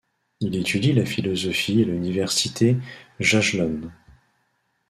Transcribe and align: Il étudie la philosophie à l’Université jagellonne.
Il 0.39 0.55
étudie 0.55 0.93
la 0.93 1.05
philosophie 1.05 1.83
à 1.83 1.85
l’Université 1.85 2.75
jagellonne. 3.19 3.93